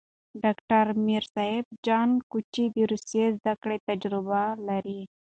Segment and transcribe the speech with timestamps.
[0.43, 5.01] ډاکټر میر صاب جان کوچي د روسي زدکړو تجربه لري.